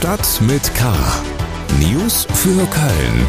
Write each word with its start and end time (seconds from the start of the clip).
Stadt 0.00 0.40
mit 0.40 0.74
K. 0.74 0.94
News 1.78 2.26
für 2.32 2.66
Köln. 2.68 3.26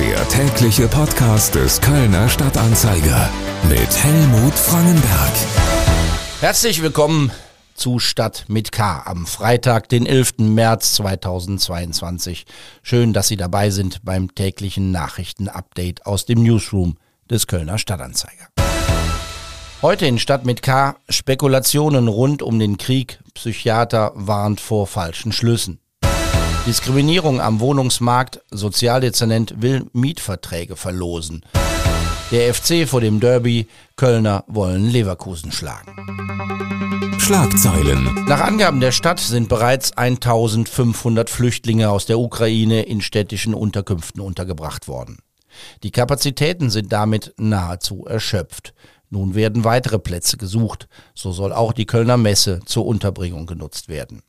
Der 0.00 0.26
tägliche 0.30 0.88
Podcast 0.88 1.54
des 1.54 1.82
Kölner 1.82 2.30
Stadtanzeiger 2.30 3.28
mit 3.68 4.02
Helmut 4.02 4.54
Frangenberg. 4.54 5.32
Herzlich 6.40 6.80
willkommen 6.80 7.30
zu 7.74 7.98
Stadt 7.98 8.46
mit 8.48 8.72
K 8.72 9.02
am 9.04 9.26
Freitag, 9.26 9.90
den 9.90 10.06
11. 10.06 10.38
März 10.38 10.94
2022. 10.94 12.46
Schön, 12.82 13.12
dass 13.12 13.28
Sie 13.28 13.36
dabei 13.36 13.68
sind 13.68 14.02
beim 14.02 14.34
täglichen 14.34 14.90
Nachrichtenupdate 14.90 16.06
aus 16.06 16.24
dem 16.24 16.42
Newsroom 16.42 16.96
des 17.30 17.46
Kölner 17.46 17.76
Stadtanzeiger. 17.76 18.46
Heute 19.82 20.06
in 20.06 20.18
Stadt 20.18 20.46
mit 20.46 20.62
K 20.62 20.96
Spekulationen 21.10 22.08
rund 22.08 22.40
um 22.40 22.58
den 22.58 22.78
Krieg. 22.78 23.18
Psychiater 23.34 24.12
warnt 24.14 24.62
vor 24.62 24.86
falschen 24.86 25.32
Schlüssen. 25.32 25.80
Diskriminierung 26.68 27.40
am 27.40 27.60
Wohnungsmarkt. 27.60 28.42
Sozialdezernent 28.50 29.54
will 29.62 29.86
Mietverträge 29.94 30.76
verlosen. 30.76 31.42
Der 32.30 32.52
FC 32.52 32.86
vor 32.86 33.00
dem 33.00 33.20
Derby. 33.20 33.68
Kölner 33.96 34.44
wollen 34.48 34.84
Leverkusen 34.84 35.50
schlagen. 35.50 35.96
Schlagzeilen. 37.18 38.26
Nach 38.26 38.42
Angaben 38.42 38.80
der 38.80 38.92
Stadt 38.92 39.18
sind 39.18 39.48
bereits 39.48 39.96
1500 39.96 41.30
Flüchtlinge 41.30 41.88
aus 41.88 42.04
der 42.04 42.18
Ukraine 42.18 42.82
in 42.82 43.00
städtischen 43.00 43.54
Unterkünften 43.54 44.20
untergebracht 44.20 44.88
worden. 44.88 45.20
Die 45.82 45.90
Kapazitäten 45.90 46.68
sind 46.68 46.92
damit 46.92 47.32
nahezu 47.38 48.04
erschöpft. 48.04 48.74
Nun 49.08 49.34
werden 49.34 49.64
weitere 49.64 49.98
Plätze 49.98 50.36
gesucht. 50.36 50.86
So 51.14 51.32
soll 51.32 51.54
auch 51.54 51.72
die 51.72 51.86
Kölner 51.86 52.18
Messe 52.18 52.60
zur 52.66 52.84
Unterbringung 52.84 53.46
genutzt 53.46 53.88
werden. 53.88 54.20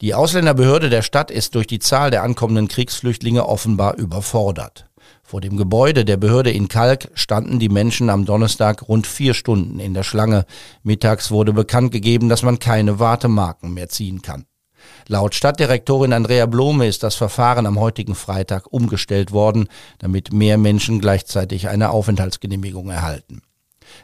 Die 0.00 0.14
Ausländerbehörde 0.14 0.90
der 0.90 1.02
Stadt 1.02 1.32
ist 1.32 1.56
durch 1.56 1.66
die 1.66 1.80
Zahl 1.80 2.12
der 2.12 2.22
ankommenden 2.22 2.68
Kriegsflüchtlinge 2.68 3.44
offenbar 3.44 3.96
überfordert. 3.96 4.88
Vor 5.24 5.40
dem 5.40 5.56
Gebäude 5.56 6.04
der 6.04 6.16
Behörde 6.16 6.52
in 6.52 6.68
Kalk 6.68 7.10
standen 7.14 7.58
die 7.58 7.68
Menschen 7.68 8.08
am 8.08 8.24
Donnerstag 8.24 8.88
rund 8.88 9.08
vier 9.08 9.34
Stunden 9.34 9.80
in 9.80 9.94
der 9.94 10.04
Schlange. 10.04 10.46
Mittags 10.84 11.32
wurde 11.32 11.52
bekannt 11.52 11.90
gegeben, 11.90 12.28
dass 12.28 12.44
man 12.44 12.60
keine 12.60 13.00
Wartemarken 13.00 13.74
mehr 13.74 13.88
ziehen 13.88 14.22
kann. 14.22 14.44
Laut 15.08 15.34
Stadtdirektorin 15.34 16.12
Andrea 16.12 16.46
Blome 16.46 16.86
ist 16.86 17.02
das 17.02 17.16
Verfahren 17.16 17.66
am 17.66 17.80
heutigen 17.80 18.14
Freitag 18.14 18.72
umgestellt 18.72 19.32
worden, 19.32 19.68
damit 19.98 20.32
mehr 20.32 20.58
Menschen 20.58 21.00
gleichzeitig 21.00 21.68
eine 21.68 21.90
Aufenthaltsgenehmigung 21.90 22.88
erhalten. 22.90 23.42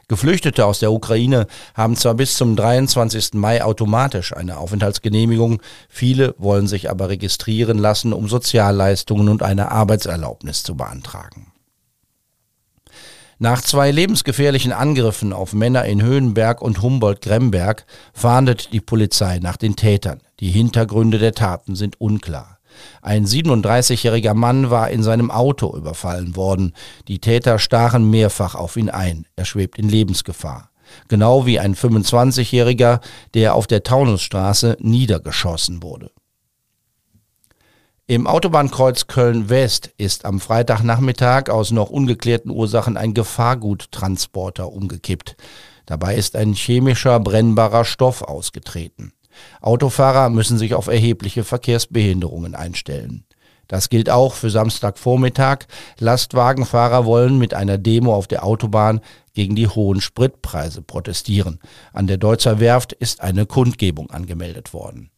Geflüchtete 0.07 0.65
aus 0.65 0.79
der 0.79 0.91
Ukraine 0.91 1.47
haben 1.73 1.95
zwar 1.95 2.13
bis 2.13 2.37
zum 2.37 2.55
23. 2.55 3.33
Mai 3.33 3.63
automatisch 3.63 4.35
eine 4.35 4.57
Aufenthaltsgenehmigung, 4.57 5.61
viele 5.89 6.35
wollen 6.37 6.67
sich 6.67 6.89
aber 6.89 7.09
registrieren 7.09 7.77
lassen, 7.77 8.13
um 8.13 8.27
Sozialleistungen 8.27 9.29
und 9.29 9.43
eine 9.43 9.71
Arbeitserlaubnis 9.71 10.63
zu 10.63 10.75
beantragen. 10.75 11.51
Nach 13.37 13.61
zwei 13.61 13.91
lebensgefährlichen 13.91 14.71
Angriffen 14.71 15.33
auf 15.33 15.51
Männer 15.51 15.83
in 15.83 16.01
Höhenberg 16.01 16.61
und 16.61 16.81
Humboldt-Gremberg 16.81 17.85
fahndet 18.13 18.71
die 18.71 18.79
Polizei 18.79 19.39
nach 19.39 19.57
den 19.57 19.75
Tätern. 19.75 20.21
Die 20.39 20.51
Hintergründe 20.51 21.17
der 21.19 21.33
Taten 21.33 21.75
sind 21.75 21.99
unklar. 21.99 22.54
Ein 23.01 23.25
37-jähriger 23.25 24.33
Mann 24.33 24.69
war 24.69 24.89
in 24.89 25.03
seinem 25.03 25.31
Auto 25.31 25.75
überfallen 25.75 26.35
worden. 26.35 26.73
Die 27.07 27.19
Täter 27.19 27.59
stachen 27.59 28.09
mehrfach 28.09 28.55
auf 28.55 28.77
ihn 28.77 28.89
ein. 28.89 29.25
Er 29.35 29.45
schwebt 29.45 29.77
in 29.77 29.89
Lebensgefahr. 29.89 30.69
Genau 31.07 31.45
wie 31.45 31.59
ein 31.59 31.75
25-jähriger, 31.75 32.99
der 33.33 33.55
auf 33.55 33.67
der 33.67 33.83
Taunusstraße 33.83 34.77
niedergeschossen 34.79 35.83
wurde. 35.83 36.11
Im 38.07 38.27
Autobahnkreuz 38.27 39.07
Köln-West 39.07 39.89
ist 39.97 40.25
am 40.25 40.39
Freitagnachmittag 40.39 41.49
aus 41.49 41.71
noch 41.71 41.89
ungeklärten 41.89 42.51
Ursachen 42.51 42.97
ein 42.97 43.15
Gefahrguttransporter 43.15 44.71
umgekippt. 44.71 45.35
Dabei 45.87 46.15
ist 46.15 46.35
ein 46.35 46.53
chemischer 46.53 47.19
brennbarer 47.19 47.83
Stoff 47.83 48.21
ausgetreten. 48.21 49.11
Autofahrer 49.61 50.29
müssen 50.29 50.57
sich 50.57 50.73
auf 50.73 50.87
erhebliche 50.87 51.43
Verkehrsbehinderungen 51.43 52.55
einstellen. 52.55 53.25
Das 53.67 53.89
gilt 53.89 54.09
auch 54.09 54.33
für 54.33 54.49
Samstagvormittag. 54.49 55.65
Lastwagenfahrer 55.99 57.05
wollen 57.05 57.37
mit 57.37 57.53
einer 57.53 57.77
Demo 57.77 58.13
auf 58.13 58.27
der 58.27 58.43
Autobahn 58.43 59.01
gegen 59.33 59.55
die 59.55 59.67
hohen 59.67 60.01
Spritpreise 60.01 60.81
protestieren. 60.81 61.59
An 61.91 62.07
der 62.07 62.17
Deutzer 62.17 62.59
Werft 62.59 62.93
ist 62.93 63.21
eine 63.21 63.45
Kundgebung 63.45 64.11
angemeldet 64.11 64.73
worden. 64.73 65.09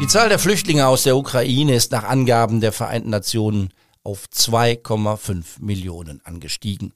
Die 0.00 0.06
Zahl 0.06 0.28
der 0.28 0.38
Flüchtlinge 0.38 0.86
aus 0.86 1.02
der 1.02 1.16
Ukraine 1.16 1.74
ist 1.74 1.90
nach 1.90 2.04
Angaben 2.04 2.60
der 2.60 2.72
Vereinten 2.72 3.10
Nationen 3.10 3.70
auf 4.02 4.26
2,5 4.32 5.60
Millionen 5.60 6.20
angestiegen. 6.24 6.92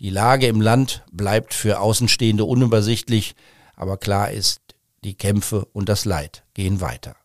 Die 0.00 0.10
Lage 0.10 0.46
im 0.46 0.60
Land 0.60 1.04
bleibt 1.12 1.54
für 1.54 1.80
Außenstehende 1.80 2.44
unübersichtlich, 2.44 3.34
aber 3.76 3.96
klar 3.96 4.30
ist, 4.30 4.60
die 5.04 5.14
Kämpfe 5.14 5.66
und 5.72 5.88
das 5.88 6.04
Leid 6.04 6.44
gehen 6.54 6.80
weiter. 6.80 7.16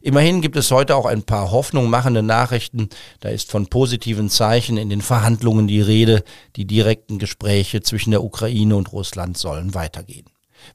Immerhin 0.00 0.40
gibt 0.40 0.56
es 0.56 0.70
heute 0.70 0.96
auch 0.96 1.06
ein 1.06 1.22
paar 1.22 1.50
hoffnungmachende 1.50 2.22
Nachrichten. 2.22 2.88
Da 3.20 3.28
ist 3.28 3.50
von 3.50 3.68
positiven 3.68 4.28
Zeichen 4.28 4.76
in 4.76 4.90
den 4.90 5.02
Verhandlungen 5.02 5.68
die 5.68 5.80
Rede. 5.80 6.24
Die 6.56 6.66
direkten 6.66 7.18
Gespräche 7.18 7.80
zwischen 7.82 8.10
der 8.10 8.24
Ukraine 8.24 8.76
und 8.76 8.92
Russland 8.92 9.38
sollen 9.38 9.74
weitergehen. 9.74 10.26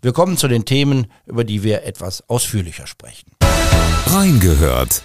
Wir 0.02 0.14
kommen 0.14 0.38
zu 0.38 0.48
den 0.48 0.66
Themen, 0.66 1.08
über 1.26 1.44
die 1.44 1.64
wir 1.64 1.84
etwas 1.84 2.28
ausführlicher 2.30 2.88
sprechen. 2.88 3.32
Reingehört. 4.08 5.02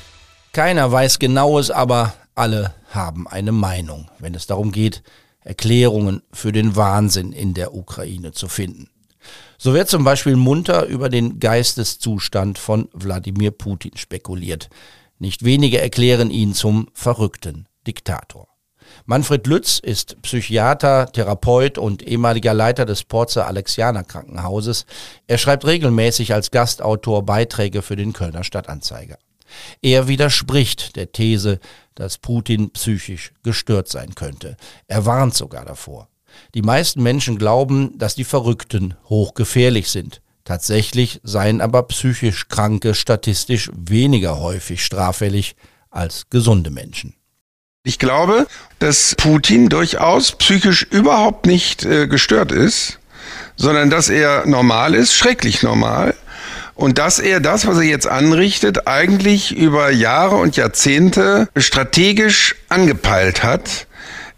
Keiner 0.52 0.90
weiß 0.90 1.18
genaues, 1.18 1.70
aber 1.70 2.14
alle 2.34 2.74
haben 2.90 3.26
eine 3.26 3.52
Meinung, 3.52 4.08
wenn 4.18 4.34
es 4.34 4.46
darum 4.46 4.70
geht, 4.70 5.02
Erklärungen 5.48 6.22
für 6.32 6.52
den 6.52 6.76
Wahnsinn 6.76 7.32
in 7.32 7.54
der 7.54 7.74
Ukraine 7.74 8.32
zu 8.32 8.48
finden. 8.48 8.90
So 9.56 9.74
wird 9.74 9.88
zum 9.88 10.04
Beispiel 10.04 10.36
munter 10.36 10.86
über 10.86 11.08
den 11.08 11.40
Geisteszustand 11.40 12.58
von 12.58 12.88
Wladimir 12.92 13.50
Putin 13.50 13.96
spekuliert. 13.96 14.68
Nicht 15.18 15.44
wenige 15.44 15.80
erklären 15.80 16.30
ihn 16.30 16.54
zum 16.54 16.88
verrückten 16.92 17.66
Diktator. 17.86 18.46
Manfred 19.06 19.46
Lütz 19.46 19.78
ist 19.78 20.20
Psychiater, 20.22 21.10
Therapeut 21.12 21.78
und 21.78 22.02
ehemaliger 22.02 22.54
Leiter 22.54 22.84
des 22.86 23.04
Porzer 23.04 23.46
Alexianer 23.46 24.04
Krankenhauses. 24.04 24.86
Er 25.26 25.38
schreibt 25.38 25.66
regelmäßig 25.66 26.32
als 26.32 26.50
Gastautor 26.50 27.24
Beiträge 27.24 27.82
für 27.82 27.96
den 27.96 28.12
Kölner 28.12 28.44
Stadtanzeiger. 28.44 29.18
Er 29.82 30.08
widerspricht 30.08 30.96
der 30.96 31.12
These, 31.12 31.60
dass 31.94 32.18
Putin 32.18 32.70
psychisch 32.70 33.32
gestört 33.42 33.88
sein 33.88 34.14
könnte. 34.14 34.56
Er 34.86 35.06
warnt 35.06 35.34
sogar 35.34 35.64
davor. 35.64 36.08
Die 36.54 36.62
meisten 36.62 37.02
Menschen 37.02 37.38
glauben, 37.38 37.98
dass 37.98 38.14
die 38.14 38.24
Verrückten 38.24 38.94
hochgefährlich 39.08 39.90
sind. 39.90 40.20
Tatsächlich 40.44 41.20
seien 41.24 41.60
aber 41.60 41.82
psychisch 41.84 42.48
Kranke 42.48 42.94
statistisch 42.94 43.70
weniger 43.74 44.40
häufig 44.40 44.84
straffällig 44.84 45.56
als 45.90 46.30
gesunde 46.30 46.70
Menschen. 46.70 47.14
Ich 47.84 47.98
glaube, 47.98 48.46
dass 48.78 49.14
Putin 49.16 49.68
durchaus 49.68 50.32
psychisch 50.32 50.82
überhaupt 50.82 51.46
nicht 51.46 51.84
äh, 51.84 52.06
gestört 52.06 52.52
ist, 52.52 52.98
sondern 53.56 53.90
dass 53.90 54.08
er 54.08 54.46
normal 54.46 54.94
ist, 54.94 55.14
schrecklich 55.14 55.62
normal 55.62 56.14
und 56.78 56.98
dass 56.98 57.18
er 57.18 57.40
das, 57.40 57.66
was 57.66 57.78
er 57.78 57.82
jetzt 57.82 58.06
anrichtet, 58.06 58.86
eigentlich 58.86 59.56
über 59.56 59.90
Jahre 59.90 60.36
und 60.36 60.56
Jahrzehnte 60.56 61.48
strategisch 61.56 62.54
angepeilt 62.68 63.42
hat. 63.42 63.88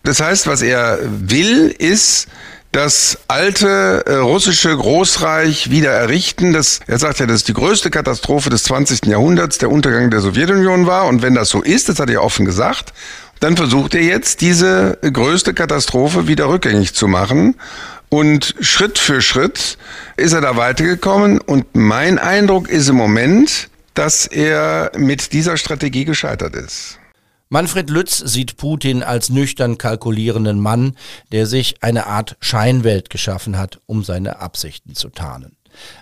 Das 0.04 0.22
heißt, 0.22 0.46
was 0.46 0.62
er 0.62 0.98
will, 1.02 1.68
ist, 1.68 2.28
das 2.72 3.18
alte 3.28 4.04
äh, 4.06 4.14
russische 4.14 4.74
Großreich 4.74 5.70
wieder 5.70 5.90
errichten. 5.90 6.54
Das, 6.54 6.80
er 6.86 6.98
sagt 6.98 7.18
ja, 7.18 7.26
das 7.26 7.36
ist 7.36 7.48
die 7.48 7.52
größte 7.52 7.90
Katastrophe 7.90 8.48
des 8.48 8.62
20. 8.62 9.04
Jahrhunderts, 9.04 9.58
der 9.58 9.70
Untergang 9.70 10.10
der 10.10 10.20
Sowjetunion 10.20 10.86
war. 10.86 11.08
Und 11.08 11.20
wenn 11.20 11.34
das 11.34 11.50
so 11.50 11.60
ist, 11.60 11.90
das 11.90 12.00
hat 12.00 12.08
er 12.08 12.22
offen 12.22 12.46
gesagt, 12.46 12.94
dann 13.40 13.58
versucht 13.58 13.94
er 13.94 14.02
jetzt, 14.02 14.40
diese 14.40 14.96
größte 15.02 15.52
Katastrophe 15.52 16.26
wieder 16.26 16.48
rückgängig 16.48 16.94
zu 16.94 17.06
machen. 17.06 17.56
Und 18.10 18.56
Schritt 18.60 18.98
für 18.98 19.22
Schritt 19.22 19.78
ist 20.16 20.32
er 20.32 20.40
da 20.40 20.56
weitergekommen. 20.56 21.40
Und 21.40 21.74
mein 21.74 22.18
Eindruck 22.18 22.68
ist 22.68 22.88
im 22.88 22.96
Moment, 22.96 23.70
dass 23.94 24.26
er 24.26 24.90
mit 24.96 25.32
dieser 25.32 25.56
Strategie 25.56 26.04
gescheitert 26.04 26.56
ist. 26.56 26.98
Manfred 27.48 27.88
Lütz 27.88 28.18
sieht 28.18 28.56
Putin 28.56 29.02
als 29.02 29.30
nüchtern 29.30 29.78
kalkulierenden 29.78 30.60
Mann, 30.60 30.96
der 31.32 31.46
sich 31.46 31.82
eine 31.82 32.06
Art 32.06 32.36
Scheinwelt 32.40 33.10
geschaffen 33.10 33.58
hat, 33.58 33.80
um 33.86 34.04
seine 34.04 34.40
Absichten 34.40 34.94
zu 34.94 35.08
tarnen. 35.08 35.56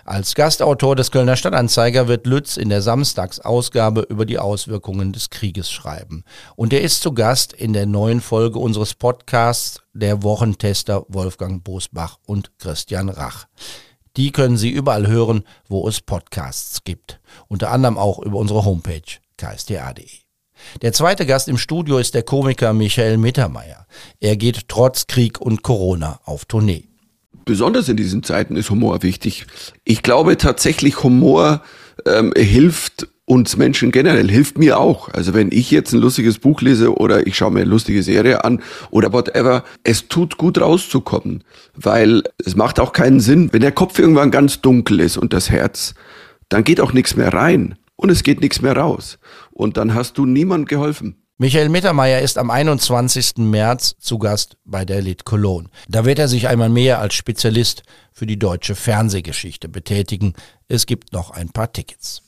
Als 0.05 0.35
Gastautor 0.35 0.95
des 0.95 1.11
Kölner 1.11 1.35
Stadtanzeiger 1.35 2.07
wird 2.07 2.25
Lütz 2.25 2.57
in 2.57 2.69
der 2.69 2.81
Samstagsausgabe 2.81 4.01
über 4.01 4.25
die 4.25 4.39
Auswirkungen 4.39 5.13
des 5.13 5.29
Krieges 5.29 5.71
schreiben. 5.71 6.23
Und 6.55 6.73
er 6.73 6.81
ist 6.81 7.01
zu 7.01 7.13
Gast 7.13 7.53
in 7.53 7.73
der 7.73 7.85
neuen 7.85 8.21
Folge 8.21 8.59
unseres 8.59 8.93
Podcasts 8.93 9.81
der 9.93 10.23
Wochentester 10.23 11.05
Wolfgang 11.07 11.63
Bosbach 11.63 12.17
und 12.25 12.51
Christian 12.57 13.09
Rach. 13.09 13.45
Die 14.17 14.31
können 14.31 14.57
Sie 14.57 14.69
überall 14.69 15.07
hören, 15.07 15.43
wo 15.67 15.87
es 15.87 16.01
Podcasts 16.01 16.83
gibt. 16.83 17.19
Unter 17.47 17.71
anderem 17.71 17.97
auch 17.97 18.19
über 18.19 18.37
unsere 18.37 18.65
Homepage 18.65 19.01
ksta.de. 19.37 20.09
Der 20.81 20.93
zweite 20.93 21.25
Gast 21.25 21.47
im 21.47 21.57
Studio 21.57 21.97
ist 21.97 22.13
der 22.13 22.23
Komiker 22.23 22.73
Michael 22.73 23.17
Mittermeier. 23.17 23.85
Er 24.19 24.35
geht 24.35 24.67
trotz 24.67 25.07
Krieg 25.07 25.39
und 25.39 25.63
Corona 25.63 26.19
auf 26.25 26.45
Tournee. 26.45 26.88
Besonders 27.49 27.89
in 27.89 27.97
diesen 27.97 28.21
Zeiten 28.21 28.55
ist 28.55 28.69
Humor 28.69 29.01
wichtig. 29.01 29.47
Ich 29.83 30.03
glaube 30.03 30.37
tatsächlich, 30.37 31.01
Humor 31.01 31.63
ähm, 32.05 32.31
hilft 32.37 33.07
uns 33.25 33.57
Menschen 33.57 33.89
generell, 33.89 34.29
hilft 34.29 34.59
mir 34.59 34.77
auch. 34.77 35.09
Also 35.09 35.33
wenn 35.33 35.51
ich 35.51 35.71
jetzt 35.71 35.91
ein 35.91 35.99
lustiges 35.99 36.37
Buch 36.37 36.61
lese 36.61 36.93
oder 36.93 37.25
ich 37.25 37.35
schaue 37.35 37.49
mir 37.49 37.61
eine 37.61 37.69
lustige 37.71 38.03
Serie 38.03 38.43
an 38.43 38.61
oder 38.91 39.13
whatever, 39.13 39.63
es 39.83 40.09
tut 40.09 40.37
gut 40.37 40.61
rauszukommen, 40.61 41.43
weil 41.73 42.21
es 42.37 42.55
macht 42.55 42.79
auch 42.79 42.93
keinen 42.93 43.19
Sinn, 43.19 43.49
wenn 43.51 43.61
der 43.61 43.71
Kopf 43.71 43.97
irgendwann 43.97 44.29
ganz 44.29 44.61
dunkel 44.61 44.99
ist 44.99 45.17
und 45.17 45.33
das 45.33 45.49
Herz, 45.49 45.95
dann 46.49 46.63
geht 46.63 46.79
auch 46.79 46.93
nichts 46.93 47.15
mehr 47.15 47.33
rein 47.33 47.79
und 47.95 48.11
es 48.11 48.21
geht 48.21 48.41
nichts 48.41 48.61
mehr 48.61 48.77
raus. 48.77 49.17
Und 49.49 49.75
dann 49.77 49.95
hast 49.95 50.19
du 50.19 50.27
niemand 50.27 50.69
geholfen. 50.69 51.15
Michael 51.41 51.69
Mittermeier 51.69 52.19
ist 52.19 52.37
am 52.37 52.51
21. 52.51 53.37
März 53.37 53.95
zu 53.97 54.19
Gast 54.19 54.57
bei 54.65 54.83
der 54.83 55.01
Lit 55.01 55.23
Cologne. 55.23 55.69
Da 55.87 56.03
wird 56.03 56.19
er 56.19 56.27
sich 56.27 56.49
einmal 56.49 56.67
mehr 56.67 56.99
als 56.99 57.13
Spezialist 57.13 57.83
für 58.11 58.25
die 58.25 58.37
deutsche 58.37 58.75
Fernsehgeschichte 58.75 59.69
betätigen. 59.69 60.33
Es 60.67 60.85
gibt 60.85 61.13
noch 61.13 61.31
ein 61.31 61.47
paar 61.47 61.71
Tickets. 61.71 62.23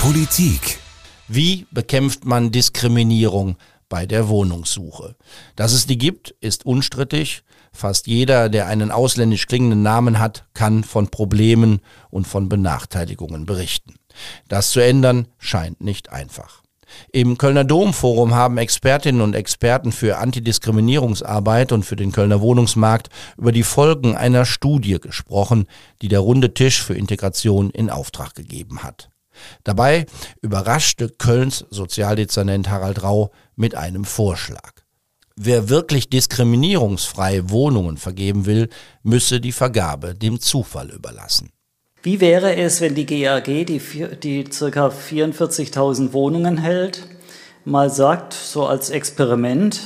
Politik. 0.00 0.80
Wie 1.28 1.68
bekämpft 1.70 2.24
man 2.24 2.50
Diskriminierung 2.50 3.56
bei 3.88 4.04
der 4.04 4.26
Wohnungssuche? 4.26 5.14
Dass 5.54 5.72
es 5.72 5.86
die 5.86 5.96
gibt, 5.96 6.34
ist 6.40 6.66
unstrittig. 6.66 7.44
Fast 7.72 8.08
jeder, 8.08 8.48
der 8.48 8.66
einen 8.66 8.90
ausländisch 8.90 9.46
klingenden 9.46 9.84
Namen 9.84 10.18
hat, 10.18 10.44
kann 10.54 10.82
von 10.82 11.06
Problemen 11.06 11.82
und 12.10 12.26
von 12.26 12.48
Benachteiligungen 12.48 13.46
berichten. 13.46 13.94
Das 14.48 14.70
zu 14.70 14.80
ändern 14.80 15.28
scheint 15.38 15.80
nicht 15.80 16.10
einfach. 16.10 16.63
Im 17.12 17.38
Kölner 17.38 17.64
Domforum 17.64 18.34
haben 18.34 18.58
Expertinnen 18.58 19.20
und 19.20 19.34
Experten 19.34 19.92
für 19.92 20.18
Antidiskriminierungsarbeit 20.18 21.72
und 21.72 21.84
für 21.84 21.96
den 21.96 22.12
Kölner 22.12 22.40
Wohnungsmarkt 22.40 23.08
über 23.36 23.52
die 23.52 23.62
Folgen 23.62 24.16
einer 24.16 24.44
Studie 24.44 24.98
gesprochen, 25.00 25.66
die 26.02 26.08
der 26.08 26.20
Runde 26.20 26.54
Tisch 26.54 26.82
für 26.82 26.94
Integration 26.94 27.70
in 27.70 27.90
Auftrag 27.90 28.34
gegeben 28.34 28.82
hat. 28.82 29.10
Dabei 29.64 30.06
überraschte 30.42 31.08
Kölns 31.08 31.64
Sozialdezernent 31.70 32.70
Harald 32.70 33.02
Rau 33.02 33.32
mit 33.56 33.74
einem 33.74 34.04
Vorschlag. 34.04 34.84
Wer 35.36 35.68
wirklich 35.68 36.08
diskriminierungsfreie 36.08 37.50
Wohnungen 37.50 37.96
vergeben 37.96 38.46
will, 38.46 38.68
müsse 39.02 39.40
die 39.40 39.50
Vergabe 39.50 40.14
dem 40.14 40.40
Zufall 40.40 40.90
überlassen. 40.90 41.50
Wie 42.04 42.20
wäre 42.20 42.54
es, 42.54 42.82
wenn 42.82 42.94
die 42.94 43.06
GAG, 43.06 43.46
die, 43.46 43.80
die 44.22 44.44
ca. 44.44 44.88
44.000 44.88 46.12
Wohnungen 46.12 46.58
hält, 46.58 47.06
mal 47.64 47.88
sagt, 47.88 48.34
so 48.34 48.66
als 48.66 48.90
Experiment, 48.90 49.80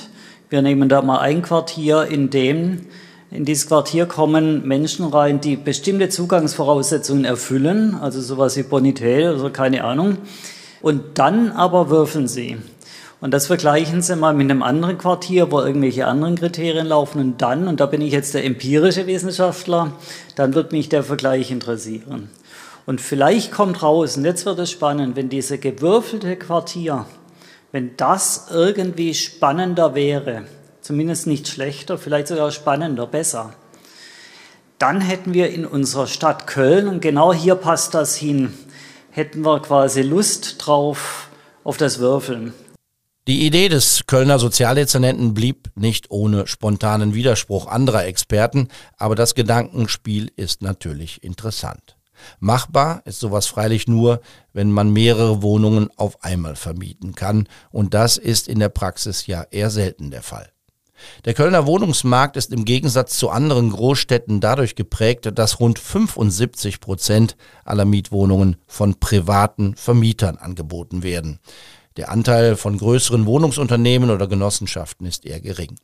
wir 0.50 0.60
nehmen 0.60 0.88
da 0.88 1.00
mal 1.00 1.18
ein 1.18 1.42
Quartier, 1.42 2.06
in 2.06 2.28
dem 2.30 2.86
in 3.30 3.44
dieses 3.44 3.68
Quartier 3.68 4.06
kommen 4.06 4.66
Menschen 4.66 5.06
rein, 5.06 5.40
die 5.40 5.54
bestimmte 5.54 6.08
Zugangsvoraussetzungen 6.08 7.24
erfüllen, 7.24 7.94
also 7.94 8.20
sowas 8.20 8.56
wie 8.56 8.64
Bonität 8.64 9.36
oder 9.36 9.50
keine 9.50 9.84
Ahnung. 9.84 10.18
Und 10.80 11.18
dann 11.20 11.52
aber 11.52 11.88
würfeln 11.88 12.26
sie. 12.26 12.56
Und 13.20 13.32
das 13.32 13.48
vergleichen 13.48 14.00
sie 14.00 14.14
mal 14.14 14.32
mit 14.32 14.48
einem 14.48 14.62
anderen 14.62 14.96
Quartier, 14.96 15.50
wo 15.50 15.60
irgendwelche 15.60 16.06
anderen 16.06 16.36
Kriterien 16.36 16.86
laufen. 16.86 17.20
Und 17.20 17.42
dann, 17.42 17.66
und 17.66 17.80
da 17.80 17.86
bin 17.86 18.00
ich 18.00 18.12
jetzt 18.12 18.34
der 18.34 18.44
empirische 18.44 19.08
Wissenschaftler, 19.08 19.92
dann 20.36 20.54
wird 20.54 20.70
mich 20.70 20.88
der 20.88 21.02
Vergleich 21.02 21.50
interessieren. 21.50 22.30
Und 22.86 23.00
vielleicht 23.00 23.50
kommt 23.50 23.82
raus, 23.82 24.16
und 24.16 24.24
jetzt 24.24 24.46
wird 24.46 24.58
es 24.60 24.70
spannend, 24.70 25.16
wenn 25.16 25.28
diese 25.28 25.58
gewürfelte 25.58 26.36
Quartier, 26.36 27.06
wenn 27.72 27.96
das 27.96 28.46
irgendwie 28.52 29.12
spannender 29.14 29.94
wäre, 29.94 30.44
zumindest 30.80 31.26
nicht 31.26 31.48
schlechter, 31.48 31.98
vielleicht 31.98 32.28
sogar 32.28 32.50
spannender, 32.50 33.06
besser. 33.06 33.52
Dann 34.78 35.00
hätten 35.00 35.34
wir 35.34 35.50
in 35.50 35.66
unserer 35.66 36.06
Stadt 36.06 36.46
Köln, 36.46 36.86
und 36.86 37.02
genau 37.02 37.34
hier 37.34 37.56
passt 37.56 37.94
das 37.94 38.14
hin, 38.14 38.54
hätten 39.10 39.44
wir 39.44 39.60
quasi 39.60 40.02
Lust 40.02 40.54
drauf 40.64 41.28
auf 41.64 41.76
das 41.76 41.98
Würfeln. 41.98 42.54
Die 43.28 43.44
Idee 43.44 43.68
des 43.68 44.06
Kölner 44.06 44.38
Sozialdezernenten 44.38 45.34
blieb 45.34 45.70
nicht 45.74 46.10
ohne 46.10 46.46
spontanen 46.46 47.12
Widerspruch 47.12 47.66
anderer 47.66 48.06
Experten, 48.06 48.68
aber 48.96 49.16
das 49.16 49.34
Gedankenspiel 49.34 50.32
ist 50.36 50.62
natürlich 50.62 51.22
interessant. 51.22 51.98
Machbar 52.40 53.02
ist 53.04 53.20
sowas 53.20 53.46
freilich 53.46 53.86
nur, 53.86 54.22
wenn 54.54 54.72
man 54.72 54.90
mehrere 54.90 55.42
Wohnungen 55.42 55.90
auf 55.96 56.24
einmal 56.24 56.56
vermieten 56.56 57.14
kann, 57.14 57.50
und 57.70 57.92
das 57.92 58.16
ist 58.16 58.48
in 58.48 58.60
der 58.60 58.70
Praxis 58.70 59.26
ja 59.26 59.44
eher 59.50 59.68
selten 59.68 60.10
der 60.10 60.22
Fall. 60.22 60.50
Der 61.26 61.34
Kölner 61.34 61.66
Wohnungsmarkt 61.66 62.38
ist 62.38 62.50
im 62.50 62.64
Gegensatz 62.64 63.18
zu 63.18 63.28
anderen 63.28 63.68
Großstädten 63.68 64.40
dadurch 64.40 64.74
geprägt, 64.74 65.30
dass 65.34 65.60
rund 65.60 65.78
75 65.78 66.80
Prozent 66.80 67.36
aller 67.66 67.84
Mietwohnungen 67.84 68.56
von 68.66 68.98
privaten 68.98 69.76
Vermietern 69.76 70.38
angeboten 70.38 71.02
werden. 71.02 71.40
Der 71.98 72.12
Anteil 72.12 72.54
von 72.54 72.78
größeren 72.78 73.26
Wohnungsunternehmen 73.26 74.10
oder 74.10 74.28
Genossenschaften 74.28 75.04
ist 75.04 75.26
eher 75.26 75.40
gering. 75.40 75.74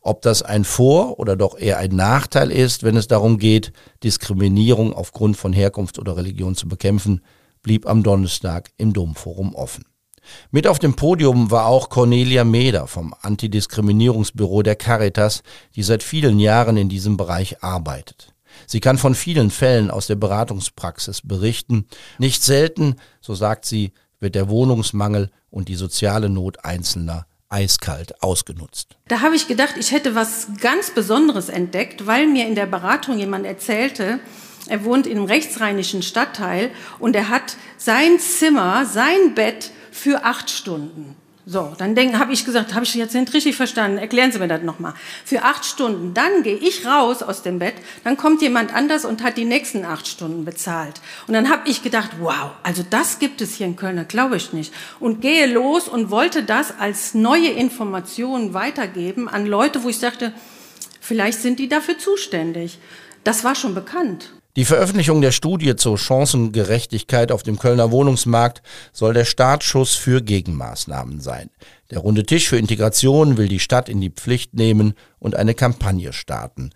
Ob 0.00 0.20
das 0.20 0.42
ein 0.42 0.64
Vor- 0.64 1.20
oder 1.20 1.36
doch 1.36 1.56
eher 1.56 1.78
ein 1.78 1.94
Nachteil 1.94 2.50
ist, 2.50 2.82
wenn 2.82 2.96
es 2.96 3.06
darum 3.06 3.38
geht, 3.38 3.72
Diskriminierung 4.02 4.92
aufgrund 4.92 5.36
von 5.36 5.52
Herkunft 5.52 6.00
oder 6.00 6.16
Religion 6.16 6.56
zu 6.56 6.66
bekämpfen, 6.66 7.20
blieb 7.62 7.86
am 7.86 8.02
Donnerstag 8.02 8.72
im 8.76 8.92
Domforum 8.92 9.54
offen. 9.54 9.84
Mit 10.50 10.66
auf 10.66 10.80
dem 10.80 10.94
Podium 10.94 11.52
war 11.52 11.66
auch 11.66 11.90
Cornelia 11.90 12.42
Meder 12.42 12.88
vom 12.88 13.14
Antidiskriminierungsbüro 13.22 14.64
der 14.64 14.74
Caritas, 14.74 15.44
die 15.76 15.84
seit 15.84 16.02
vielen 16.02 16.40
Jahren 16.40 16.76
in 16.76 16.88
diesem 16.88 17.16
Bereich 17.16 17.62
arbeitet. 17.62 18.34
Sie 18.66 18.80
kann 18.80 18.98
von 18.98 19.14
vielen 19.14 19.52
Fällen 19.52 19.92
aus 19.92 20.08
der 20.08 20.16
Beratungspraxis 20.16 21.22
berichten. 21.22 21.86
Nicht 22.18 22.42
selten, 22.42 22.96
so 23.20 23.36
sagt 23.36 23.64
sie, 23.64 23.92
wird 24.18 24.34
der 24.34 24.48
Wohnungsmangel 24.48 25.30
und 25.52 25.68
die 25.68 25.76
soziale 25.76 26.28
Not 26.28 26.64
Einzelner 26.64 27.26
eiskalt 27.48 28.20
ausgenutzt. 28.22 28.96
Da 29.06 29.20
habe 29.20 29.36
ich 29.36 29.46
gedacht, 29.46 29.74
ich 29.78 29.92
hätte 29.92 30.16
was 30.16 30.48
ganz 30.60 30.90
Besonderes 30.90 31.48
entdeckt, 31.48 32.06
weil 32.06 32.26
mir 32.26 32.48
in 32.48 32.56
der 32.56 32.66
Beratung 32.66 33.18
jemand 33.18 33.46
erzählte, 33.46 34.18
er 34.68 34.84
wohnt 34.84 35.06
in 35.06 35.18
einem 35.18 35.26
rechtsrheinischen 35.26 36.02
Stadtteil 36.02 36.70
und 36.98 37.14
er 37.14 37.28
hat 37.28 37.56
sein 37.76 38.18
Zimmer, 38.18 38.86
sein 38.86 39.34
Bett 39.34 39.70
für 39.90 40.24
acht 40.24 40.50
Stunden. 40.50 41.16
So, 41.44 41.72
dann 41.76 42.18
habe 42.20 42.32
ich 42.32 42.44
gesagt, 42.44 42.72
habe 42.72 42.84
ich 42.84 42.94
jetzt 42.94 43.14
nicht 43.14 43.34
richtig 43.34 43.56
verstanden, 43.56 43.98
erklären 43.98 44.30
Sie 44.30 44.38
mir 44.38 44.46
das 44.46 44.62
nochmal. 44.62 44.94
Für 45.24 45.42
acht 45.42 45.64
Stunden, 45.64 46.14
dann 46.14 46.44
gehe 46.44 46.54
ich 46.54 46.86
raus 46.86 47.20
aus 47.20 47.42
dem 47.42 47.58
Bett, 47.58 47.74
dann 48.04 48.16
kommt 48.16 48.42
jemand 48.42 48.72
anders 48.72 49.04
und 49.04 49.24
hat 49.24 49.36
die 49.36 49.44
nächsten 49.44 49.84
acht 49.84 50.06
Stunden 50.06 50.44
bezahlt. 50.44 51.00
Und 51.26 51.34
dann 51.34 51.50
habe 51.50 51.68
ich 51.68 51.82
gedacht, 51.82 52.10
wow, 52.20 52.52
also 52.62 52.84
das 52.88 53.18
gibt 53.18 53.40
es 53.40 53.54
hier 53.54 53.66
in 53.66 53.74
Köln, 53.74 54.06
glaube 54.06 54.36
ich 54.36 54.52
nicht. 54.52 54.72
Und 55.00 55.20
gehe 55.20 55.46
los 55.46 55.88
und 55.88 56.10
wollte 56.10 56.44
das 56.44 56.78
als 56.78 57.12
neue 57.12 57.48
Information 57.48 58.54
weitergeben 58.54 59.28
an 59.28 59.44
Leute, 59.44 59.82
wo 59.82 59.88
ich 59.88 59.98
dachte, 59.98 60.32
vielleicht 61.00 61.40
sind 61.40 61.58
die 61.58 61.68
dafür 61.68 61.98
zuständig. 61.98 62.78
Das 63.24 63.42
war 63.42 63.56
schon 63.56 63.74
bekannt. 63.74 64.30
Die 64.54 64.66
Veröffentlichung 64.66 65.22
der 65.22 65.32
Studie 65.32 65.76
zur 65.76 65.96
Chancengerechtigkeit 65.96 67.32
auf 67.32 67.42
dem 67.42 67.58
Kölner 67.58 67.90
Wohnungsmarkt 67.90 68.60
soll 68.92 69.14
der 69.14 69.24
Startschuss 69.24 69.94
für 69.94 70.20
Gegenmaßnahmen 70.20 71.20
sein. 71.20 71.48
Der 71.90 72.00
runde 72.00 72.26
Tisch 72.26 72.50
für 72.50 72.58
Integration 72.58 73.38
will 73.38 73.48
die 73.48 73.60
Stadt 73.60 73.88
in 73.88 74.02
die 74.02 74.10
Pflicht 74.10 74.52
nehmen 74.52 74.92
und 75.18 75.36
eine 75.36 75.54
Kampagne 75.54 76.12
starten. 76.12 76.68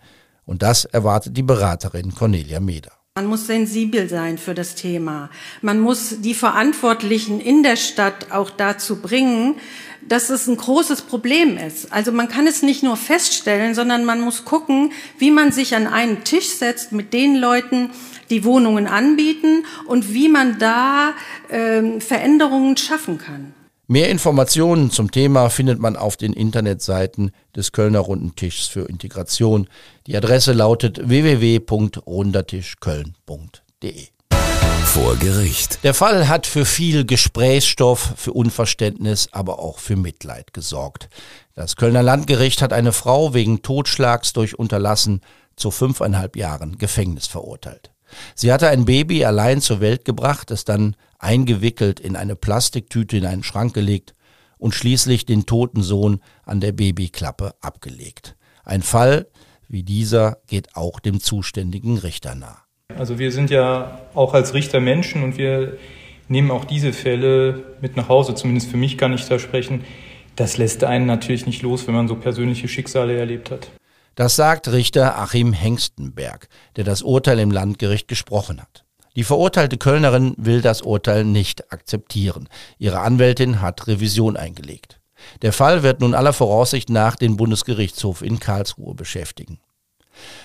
Und 0.43 0.63
das 0.63 0.85
erwartet 0.85 1.37
die 1.37 1.43
Beraterin 1.43 2.15
Cornelia 2.15 2.59
Meder. 2.59 2.96
Man 3.17 3.25
muss 3.25 3.47
sensibel 3.47 4.07
sein 4.07 4.37
für 4.37 4.53
das 4.53 4.75
Thema. 4.75 5.31
Man 5.63 5.79
muss 5.79 6.21
die 6.21 6.35
Verantwortlichen 6.35 7.39
in 7.39 7.63
der 7.63 7.75
Stadt 7.75 8.31
auch 8.31 8.51
dazu 8.51 9.01
bringen, 9.01 9.55
dass 10.07 10.29
es 10.29 10.45
ein 10.45 10.55
großes 10.55 11.01
Problem 11.01 11.57
ist. 11.57 11.91
Also 11.91 12.11
man 12.11 12.27
kann 12.27 12.45
es 12.45 12.61
nicht 12.61 12.83
nur 12.83 12.95
feststellen, 12.95 13.73
sondern 13.73 14.05
man 14.05 14.21
muss 14.21 14.45
gucken, 14.45 14.91
wie 15.17 15.31
man 15.31 15.51
sich 15.51 15.75
an 15.75 15.87
einen 15.87 16.25
Tisch 16.25 16.49
setzt 16.49 16.91
mit 16.91 17.11
den 17.11 17.35
Leuten, 17.37 17.89
die 18.29 18.43
Wohnungen 18.43 18.85
anbieten 18.85 19.65
und 19.87 20.13
wie 20.13 20.29
man 20.29 20.59
da 20.59 21.15
äh, 21.49 21.99
Veränderungen 21.99 22.77
schaffen 22.77 23.17
kann. 23.17 23.51
Mehr 23.89 24.09
Informationen 24.09 24.91
zum 24.91 25.11
Thema 25.11 25.49
findet 25.49 25.79
man 25.79 25.95
auf 25.95 26.17
den 26.17 26.33
Internetseiten 26.33 27.31
des 27.55 27.71
Kölner 27.71 27.99
Runden 27.99 28.35
Tischs 28.35 28.67
für 28.67 28.81
Integration. 28.81 29.69
Die 30.07 30.17
Adresse 30.17 30.51
lautet 30.51 31.07
www.rundertischköln.de. 31.07 34.07
Vor 34.83 35.15
Gericht. 35.15 35.85
Der 35.85 35.93
Fall 35.93 36.27
hat 36.27 36.47
für 36.47 36.65
viel 36.65 37.05
Gesprächsstoff, 37.05 38.11
für 38.17 38.33
Unverständnis, 38.33 39.29
aber 39.31 39.59
auch 39.59 39.79
für 39.79 39.95
Mitleid 39.95 40.53
gesorgt. 40.53 41.07
Das 41.55 41.77
Kölner 41.77 42.03
Landgericht 42.03 42.61
hat 42.61 42.73
eine 42.73 42.91
Frau 42.91 43.33
wegen 43.33 43.61
Totschlags 43.61 44.33
durch 44.33 44.59
Unterlassen 44.59 45.21
zu 45.55 45.71
fünfeinhalb 45.71 46.35
Jahren 46.35 46.77
Gefängnis 46.77 47.27
verurteilt. 47.27 47.91
Sie 48.35 48.51
hatte 48.51 48.67
ein 48.67 48.83
Baby 48.83 49.23
allein 49.23 49.61
zur 49.61 49.79
Welt 49.79 50.03
gebracht, 50.03 50.51
es 50.51 50.65
dann 50.65 50.97
eingewickelt 51.19 51.99
in 51.99 52.15
eine 52.15 52.35
Plastiktüte 52.35 53.17
in 53.17 53.25
einen 53.25 53.43
Schrank 53.43 53.73
gelegt 53.73 54.13
und 54.57 54.73
schließlich 54.73 55.25
den 55.25 55.45
toten 55.45 55.83
Sohn 55.83 56.21
an 56.43 56.59
der 56.59 56.71
Babyklappe 56.71 57.53
abgelegt. 57.61 58.35
Ein 58.63 58.81
Fall 58.81 59.27
wie 59.69 59.83
dieser 59.83 60.37
geht 60.47 60.75
auch 60.75 60.99
dem 60.99 61.19
zuständigen 61.19 61.97
Richter 61.97 62.35
nah. 62.35 62.59
Also 62.97 63.19
wir 63.19 63.31
sind 63.31 63.49
ja 63.49 63.99
auch 64.13 64.33
als 64.33 64.53
Richter 64.53 64.79
Menschen 64.79 65.23
und 65.23 65.37
wir 65.37 65.77
nehmen 66.29 66.51
auch 66.51 66.65
diese 66.65 66.93
Fälle 66.93 67.75
mit 67.81 67.97
nach 67.97 68.09
Hause. 68.09 68.33
Zumindest 68.35 68.69
für 68.69 68.77
mich 68.77 68.97
kann 68.97 69.13
ich 69.13 69.25
da 69.27 69.39
sprechen. 69.39 69.83
Das 70.35 70.57
lässt 70.57 70.83
einen 70.83 71.05
natürlich 71.05 71.45
nicht 71.45 71.61
los, 71.61 71.87
wenn 71.87 71.95
man 71.95 72.07
so 72.07 72.15
persönliche 72.15 72.67
Schicksale 72.67 73.17
erlebt 73.17 73.51
hat. 73.51 73.69
Das 74.15 74.35
sagt 74.35 74.71
Richter 74.71 75.19
Achim 75.19 75.53
Hengstenberg, 75.53 76.47
der 76.75 76.83
das 76.83 77.01
Urteil 77.01 77.39
im 77.39 77.51
Landgericht 77.51 78.07
gesprochen 78.07 78.61
hat. 78.61 78.86
Die 79.17 79.23
verurteilte 79.23 79.79
Kölnerin 79.79 80.35
will 80.37 80.61
das 80.61 80.83
Urteil 80.83 81.23
nicht 81.25 81.73
akzeptieren. 81.73 82.47
Ihre 82.77 82.99
Anwältin 82.99 83.61
hat 83.61 83.87
Revision 83.87 84.37
eingelegt. 84.37 85.01
Der 85.41 85.53
Fall 85.53 85.81
wird 85.81 86.01
nun 86.01 86.13
aller 86.13 86.33
Voraussicht 86.33 86.91
nach 86.91 87.15
den 87.15 87.35
Bundesgerichtshof 87.35 88.21
in 88.21 88.39
Karlsruhe 88.39 88.93
beschäftigen. 88.93 89.59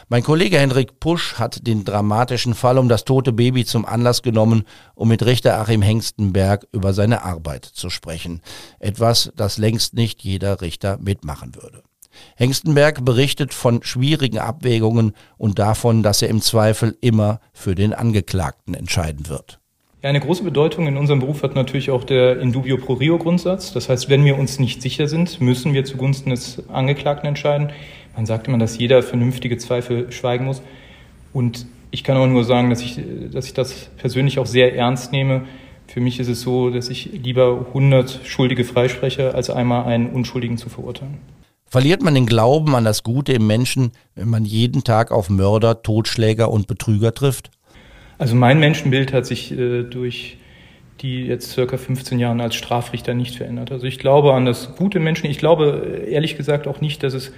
Mein 0.09 0.23
Kollege 0.23 0.59
Hendrik 0.59 1.01
Pusch 1.01 1.35
hat 1.35 1.67
den 1.67 1.85
dramatischen 1.85 2.55
Fall 2.55 2.79
um 2.79 2.89
das 2.89 3.05
tote 3.05 3.35
Baby 3.35 3.67
zum 3.67 3.85
Anlass 3.85 4.23
genommen, 4.23 4.65
um 4.95 5.09
mit 5.09 5.23
Richter 5.23 5.59
Achim 5.59 5.83
Hengstenberg 5.83 6.67
über 6.73 6.95
seine 6.95 7.25
Arbeit 7.25 7.67
zu 7.67 7.91
sprechen. 7.91 8.41
Etwas, 8.79 9.33
das 9.37 9.59
längst 9.59 9.93
nicht 9.93 10.23
jeder 10.23 10.63
Richter 10.63 10.97
mitmachen 10.99 11.55
würde. 11.57 11.83
Hengstenberg 12.37 13.05
berichtet 13.05 13.55
von 13.55 13.83
schwierigen 13.83 14.39
Abwägungen 14.39 15.13
und 15.39 15.59
davon, 15.59 16.03
dass 16.03 16.23
er 16.23 16.29
im 16.29 16.41
Zweifel 16.41 16.97
immer 17.01 17.41
für 17.53 17.75
den 17.75 17.93
Angeklagten 17.95 18.75
entscheiden 18.75 19.29
wird. 19.29 19.59
Ja, 20.03 20.09
eine 20.09 20.19
große 20.19 20.43
Bedeutung 20.43 20.89
in 20.89 20.97
unserem 20.97 21.21
Beruf 21.21 21.45
hat 21.45 21.55
natürlich 21.55 21.91
auch 21.91 22.03
der 22.03 22.41
Indubio 22.41 22.77
pro 22.77 22.95
Rio 22.95 23.19
Grundsatz. 23.19 23.73
Das 23.73 23.89
heißt, 23.89 24.09
wenn 24.09 24.25
wir 24.25 24.37
uns 24.37 24.59
nicht 24.59 24.83
sicher 24.83 25.07
sind, 25.07 25.41
müssen 25.41 25.75
wir 25.75 25.85
zugunsten 25.85 26.31
des 26.31 26.69
Angeklagten 26.69 27.29
entscheiden. 27.29 27.71
Man 28.17 28.27
sagt 28.27 28.49
immer, 28.49 28.59
dass 28.59 28.79
jeder 28.79 29.05
vernünftige 29.05 29.59
Zweifel 29.59 30.11
schweigen 30.11 30.47
muss. 30.47 30.61
Und 31.33 31.67
ich 31.93 32.03
kann 32.03 32.17
auch 32.17 32.27
nur 32.27 32.43
sagen, 32.43 32.69
dass 32.69 32.83
ich, 32.83 32.99
dass 33.31 33.47
ich 33.47 33.55
das 33.55 33.91
persönlich 33.97 34.41
auch 34.41 34.47
sehr 34.47 34.75
ernst 34.75 35.13
nehme. 35.13 35.45
Für 35.87 36.01
mich 36.01 36.19
ist 36.19 36.29
es 36.29 36.41
so, 36.41 36.71
dass 36.71 36.89
ich 36.89 37.11
lieber 37.13 37.67
100 37.69 38.23
Schuldige 38.25 38.65
freispreche, 38.65 39.35
als 39.35 39.51
einmal 39.51 39.85
einen 39.85 40.11
Unschuldigen 40.11 40.57
zu 40.57 40.69
verurteilen. 40.69 41.19
Verliert 41.73 42.03
man 42.03 42.15
den 42.15 42.27
Glauben 42.27 42.75
an 42.75 42.85
das 42.85 43.03
Gute 43.03 43.33
im 43.33 43.47
Menschen, 43.47 43.93
wenn 44.15 44.29
man 44.29 44.45
jeden 44.45 44.85
Tag 44.85 45.11
auf 45.11 45.31
Mörder, 45.31 45.83
Totschläger 45.83 46.51
und 46.51 46.67
Betrüger 46.67 47.15
trifft? 47.15 47.51
Also 48.19 48.35
mein 48.35 48.61
Menschenbild 48.61 49.15
hat 49.15 49.25
sich 49.25 49.53
äh, 49.53 49.85
durch 49.85 50.37
die 51.01 51.25
jetzt 51.25 51.51
circa 51.51 51.79
15 51.79 52.19
Jahre 52.19 52.43
als 52.43 52.57
Strafrichter 52.57 53.15
nicht 53.15 53.37
verändert. 53.37 53.73
Also 53.73 53.87
ich 53.87 53.99
glaube 53.99 54.35
an 54.35 54.45
das 54.45 54.77
gute 54.77 55.01
Menschen. 55.01 55.31
Ich 55.31 55.39
glaube 55.39 56.03
äh, 56.05 56.11
ehrlich 56.11 56.37
gesagt 56.37 56.67
auch 56.67 56.83
nicht, 56.83 57.03
dass 57.03 57.15
es 57.15 57.33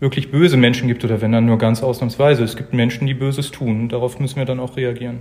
wirklich 0.00 0.30
böse 0.30 0.58
Menschen 0.58 0.86
gibt 0.86 1.02
oder 1.02 1.22
wenn 1.22 1.32
dann 1.32 1.46
nur 1.46 1.56
ganz 1.56 1.82
ausnahmsweise. 1.82 2.44
Es 2.44 2.58
gibt 2.58 2.74
Menschen, 2.74 3.06
die 3.06 3.14
Böses 3.14 3.50
tun. 3.50 3.88
Darauf 3.88 4.20
müssen 4.20 4.36
wir 4.36 4.44
dann 4.44 4.60
auch 4.60 4.76
reagieren. 4.76 5.18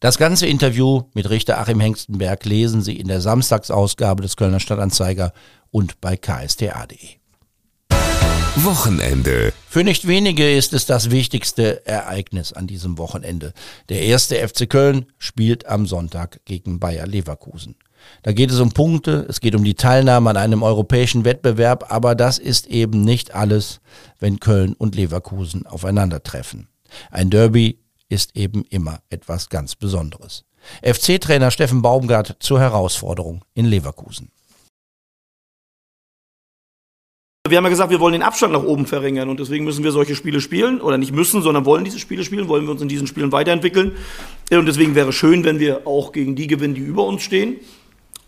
Das 0.00 0.18
ganze 0.18 0.46
Interview 0.46 1.04
mit 1.14 1.30
Richter 1.30 1.58
Achim 1.58 1.80
Hengstenberg 1.80 2.44
lesen 2.44 2.82
Sie 2.82 2.98
in 2.98 3.08
der 3.08 3.22
Samstagsausgabe 3.22 4.20
des 4.20 4.36
Kölner 4.36 4.60
Stadtanzeiger 4.60 5.32
und 5.70 5.98
bei 6.02 6.18
ksta.de. 6.18 7.21
Wochenende. 8.56 9.54
Für 9.66 9.82
nicht 9.82 10.06
wenige 10.06 10.54
ist 10.54 10.74
es 10.74 10.84
das 10.84 11.10
wichtigste 11.10 11.86
Ereignis 11.86 12.52
an 12.52 12.66
diesem 12.66 12.98
Wochenende. 12.98 13.54
Der 13.88 14.02
erste 14.02 14.46
FC 14.46 14.68
Köln 14.68 15.06
spielt 15.16 15.66
am 15.66 15.86
Sonntag 15.86 16.44
gegen 16.44 16.78
Bayer 16.78 17.06
Leverkusen. 17.06 17.76
Da 18.22 18.32
geht 18.32 18.50
es 18.50 18.60
um 18.60 18.72
Punkte, 18.72 19.24
es 19.26 19.40
geht 19.40 19.54
um 19.54 19.64
die 19.64 19.74
Teilnahme 19.74 20.28
an 20.28 20.36
einem 20.36 20.62
europäischen 20.62 21.24
Wettbewerb, 21.24 21.90
aber 21.90 22.14
das 22.14 22.36
ist 22.36 22.66
eben 22.66 23.02
nicht 23.04 23.34
alles, 23.34 23.80
wenn 24.20 24.38
Köln 24.38 24.74
und 24.74 24.96
Leverkusen 24.96 25.66
aufeinandertreffen. 25.66 26.68
Ein 27.10 27.30
Derby 27.30 27.78
ist 28.10 28.36
eben 28.36 28.64
immer 28.64 29.00
etwas 29.08 29.48
ganz 29.48 29.76
Besonderes. 29.76 30.44
FC-Trainer 30.82 31.50
Steffen 31.50 31.80
Baumgart 31.80 32.36
zur 32.40 32.60
Herausforderung 32.60 33.46
in 33.54 33.64
Leverkusen. 33.64 34.30
Wir 37.48 37.56
haben 37.56 37.64
ja 37.64 37.70
gesagt, 37.70 37.90
wir 37.90 37.98
wollen 37.98 38.12
den 38.12 38.22
Abstand 38.22 38.52
nach 38.52 38.62
oben 38.62 38.86
verringern 38.86 39.28
und 39.28 39.40
deswegen 39.40 39.64
müssen 39.64 39.82
wir 39.82 39.90
solche 39.90 40.14
Spiele 40.14 40.40
spielen 40.40 40.80
oder 40.80 40.96
nicht 40.96 41.12
müssen, 41.12 41.42
sondern 41.42 41.64
wollen 41.64 41.82
diese 41.82 41.98
Spiele 41.98 42.22
spielen, 42.22 42.46
wollen 42.46 42.66
wir 42.66 42.70
uns 42.70 42.82
in 42.82 42.86
diesen 42.86 43.08
Spielen 43.08 43.32
weiterentwickeln. 43.32 43.96
Und 44.52 44.66
deswegen 44.66 44.94
wäre 44.94 45.08
es 45.08 45.16
schön, 45.16 45.42
wenn 45.42 45.58
wir 45.58 45.84
auch 45.84 46.12
gegen 46.12 46.36
die 46.36 46.46
gewinnen, 46.46 46.76
die 46.76 46.82
über 46.82 47.04
uns 47.04 47.24
stehen. 47.24 47.56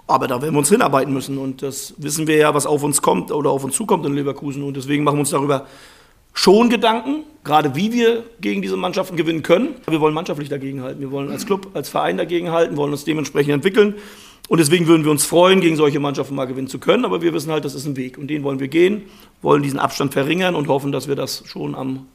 Aber 0.09 0.27
da 0.27 0.43
werden 0.43 0.53
wir 0.53 0.59
uns 0.59 0.69
hinarbeiten 0.69 1.15
müssen 1.15 1.39
und 1.39 1.63
das 1.63 1.95
wissen 1.97 2.27
wir 2.27 2.37
ja, 2.39 2.55
was 2.55 2.67
auf 2.67 2.83
uns 2.83 3.03
kommt 3.03 3.31
oder 3.31 3.51
auf 3.51 3.63
uns 3.63 3.77
zukommt 3.77 4.05
in 4.05 4.15
Leverkusen 4.15 4.65
und 4.65 4.77
deswegen 4.77 5.05
machen 5.05 5.19
wir 5.19 5.21
uns 5.21 5.31
darüber 5.31 5.69
schon 6.33 6.69
Gedanken, 6.69 7.23
gerade 7.45 7.77
wie 7.77 7.93
wir 7.93 8.25
gegen 8.41 8.63
diese 8.63 8.77
Mannschaften 8.77 9.15
gewinnen 9.15 9.45
können. 9.45 9.77
Wir 9.89 10.01
wollen 10.01 10.13
mannschaftlich 10.13 10.49
dagegenhalten, 10.49 11.01
wir 11.01 11.13
wollen 11.13 11.31
als 11.31 11.47
Club, 11.47 11.69
als 11.75 11.89
Verein 11.89 12.17
dagegenhalten, 12.17 12.77
wollen 12.77 12.91
uns 12.91 13.05
dementsprechend 13.05 13.55
entwickeln. 13.55 13.95
Und 14.49 14.59
deswegen 14.59 14.87
würden 14.87 15.05
wir 15.05 15.11
uns 15.11 15.25
freuen, 15.25 15.61
gegen 15.61 15.77
solche 15.77 16.01
Mannschaften 16.01 16.35
mal 16.35 16.45
gewinnen 16.45 16.69
zu 16.69 16.79
können. 16.79 17.05
Aber 17.05 17.23
wir 17.23 17.33
wissen 17.33 17.51
halt, 17.51 17.65
das 17.65 17.75
ist 17.75 17.87
ein 17.87 17.97
Weg. 17.97 18.19
Und 18.19 18.29
den 18.29 18.43
wollen 18.43 18.61
wir 18.61 18.69
gehen, 18.69 19.03
wollen 19.41 19.63
diesen 19.63 19.79
Abstand 19.79 20.13
verringern 20.13 20.55
und 20.55 20.69
hoffen, 20.69 20.93
dass 20.93 21.09
wir 21.09 21.17
das 21.17 21.45
schon 21.47 21.75
am 21.75 22.07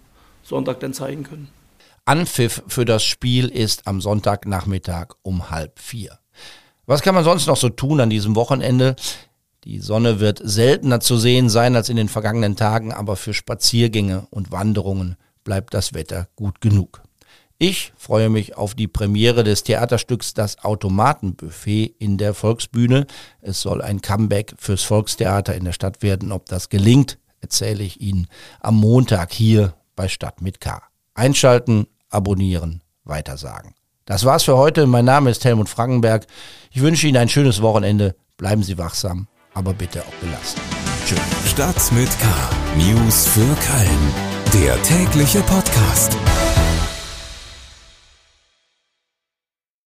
Sonntag 0.44 0.80
dann 0.80 0.94
zeigen 0.94 1.24
können. 1.24 1.50
Anpfiff 2.06 2.64
für 2.68 2.86
das 2.86 3.04
Spiel 3.04 3.48
ist 3.48 3.88
am 3.88 4.02
Sonntagnachmittag 4.02 5.10
um 5.22 5.50
halb 5.50 5.80
vier. 5.80 6.20
Was 6.86 7.02
kann 7.02 7.14
man 7.14 7.24
sonst 7.24 7.46
noch 7.46 7.58
so 7.58 7.70
tun 7.70 8.00
an 8.00 8.10
diesem 8.10 8.36
Wochenende? 8.36 8.96
Die 9.64 9.80
Sonne 9.80 10.20
wird 10.20 10.42
seltener 10.44 11.02
zu 11.02 11.18
sehen 11.18 11.50
sein 11.50 11.76
als 11.76 11.90
in 11.90 11.98
den 11.98 12.10
vergangenen 12.10 12.56
Tagen, 12.56 12.94
aber 12.94 13.16
für 13.16 13.34
Spaziergänge 13.34 14.26
und 14.32 14.52
Wanderungen 14.52 15.18
bleibt 15.44 15.74
das 15.74 15.94
Wetter 15.94 16.30
gut 16.36 16.62
genug. 16.62 17.04
Ich 17.62 17.92
freue 17.98 18.30
mich 18.30 18.56
auf 18.56 18.74
die 18.74 18.88
Premiere 18.88 19.44
des 19.44 19.64
Theaterstücks 19.64 20.34
Das 20.34 20.64
Automatenbuffet 20.64 21.94
in 22.00 22.18
der 22.18 22.34
Volksbühne. 22.34 23.06
Es 23.42 23.60
soll 23.60 23.82
ein 23.82 24.02
Comeback 24.02 24.54
fürs 24.58 24.84
Volkstheater 24.84 25.54
in 25.54 25.66
der 25.66 25.74
Stadt 25.74 26.02
werden. 26.02 26.32
Ob 26.32 26.46
das 26.46 26.70
gelingt, 26.70 27.18
erzähle 27.42 27.84
ich 27.84 28.00
Ihnen 28.00 28.28
am 28.62 28.78
Montag 28.78 29.34
hier 29.34 29.74
bei 29.98 30.08
Stadt 30.08 30.42
mit 30.42 30.62
K. 30.62 30.82
Einschalten, 31.14 31.88
abonnieren, 32.10 32.82
weitersagen. 33.04 33.76
Das 34.06 34.24
war's 34.24 34.44
für 34.44 34.56
heute. 34.56 34.88
Mein 34.88 35.04
Name 35.04 35.30
ist 35.30 35.44
Helmut 35.44 35.68
Frankenberg. 35.68 36.28
Ich 36.72 36.80
wünsche 36.80 37.08
Ihnen 37.08 37.18
ein 37.18 37.28
schönes 37.28 37.62
Wochenende. 37.62 38.16
Bleiben 38.38 38.64
Sie 38.64 38.78
wachsam, 38.78 39.28
aber 39.54 39.74
bitte 39.74 40.02
auch 40.04 40.22
gelassen. 40.22 40.62
Tschüss. 41.06 41.20
Stadt 41.46 41.92
mit 41.92 42.10
K. 42.20 42.28
News 42.78 43.28
für 43.28 43.42
Köln. 43.42 44.14
Der 44.54 44.82
tägliche 44.82 45.42
Podcast. 45.42 46.18